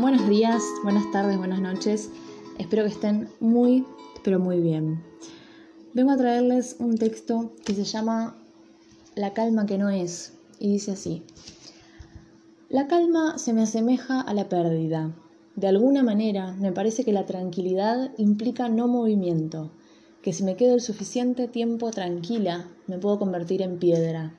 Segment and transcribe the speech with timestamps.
[0.00, 2.08] Buenos días, buenas tardes, buenas noches.
[2.56, 3.84] Espero que estén muy,
[4.22, 5.02] pero muy bien.
[5.92, 8.36] Vengo a traerles un texto que se llama
[9.16, 11.24] La calma que no es y dice así.
[12.68, 15.16] La calma se me asemeja a la pérdida.
[15.56, 19.72] De alguna manera me parece que la tranquilidad implica no movimiento,
[20.22, 24.38] que si me quedo el suficiente tiempo tranquila me puedo convertir en piedra.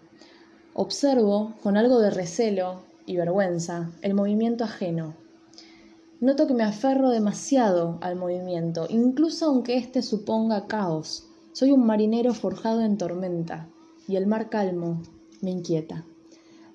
[0.74, 5.16] Observo, con algo de recelo y vergüenza, el movimiento ajeno,
[6.22, 11.24] Noto que me aferro demasiado al movimiento, incluso aunque éste suponga caos.
[11.54, 13.70] Soy un marinero forjado en tormenta,
[14.06, 15.02] y el mar calmo
[15.40, 16.04] me inquieta.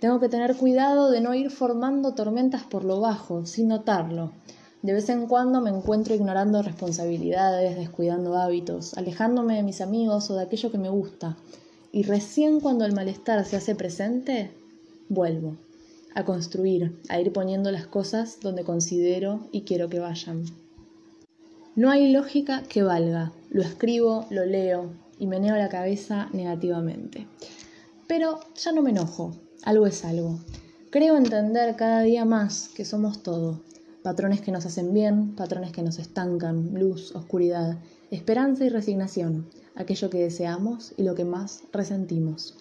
[0.00, 4.32] Tengo que tener cuidado de no ir formando tormentas por lo bajo, sin notarlo.
[4.80, 10.36] De vez en cuando me encuentro ignorando responsabilidades, descuidando hábitos, alejándome de mis amigos o
[10.36, 11.36] de aquello que me gusta.
[11.92, 14.56] Y recién cuando el malestar se hace presente,
[15.10, 15.58] vuelvo
[16.14, 20.44] a construir, a ir poniendo las cosas donde considero y quiero que vayan.
[21.76, 23.32] No hay lógica que valga.
[23.50, 27.26] Lo escribo, lo leo y meneo la cabeza negativamente.
[28.06, 29.34] Pero ya no me enojo.
[29.64, 30.38] Algo es algo.
[30.90, 33.62] Creo entender cada día más que somos todo.
[34.04, 37.78] Patrones que nos hacen bien, patrones que nos estancan, luz, oscuridad,
[38.10, 42.54] esperanza y resignación, aquello que deseamos y lo que más resentimos.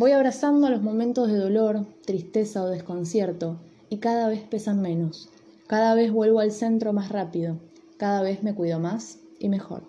[0.00, 3.58] Voy abrazando los momentos de dolor, tristeza o desconcierto
[3.90, 5.28] y cada vez pesan menos.
[5.66, 7.58] Cada vez vuelvo al centro más rápido.
[7.98, 9.82] Cada vez me cuido más y mejor.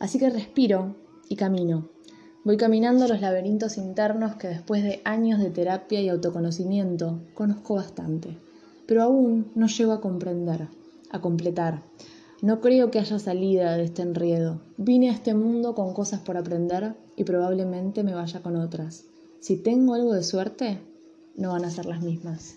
[0.00, 0.96] Así que respiro
[1.28, 1.90] y camino.
[2.44, 8.38] Voy caminando los laberintos internos que después de años de terapia y autoconocimiento conozco bastante.
[8.86, 10.68] Pero aún no llego a comprender,
[11.10, 11.82] a completar.
[12.40, 14.62] No creo que haya salida de este enredo.
[14.78, 19.04] Vine a este mundo con cosas por aprender y probablemente me vaya con otras
[19.40, 20.80] si tengo algo de suerte,
[21.36, 22.56] no van a ser las mismas.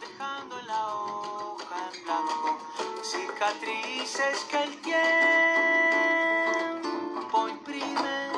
[0.00, 2.58] Dejando la hoja en blanco
[3.02, 4.72] cicatrices que el
[6.82, 8.35] tiempo imprime.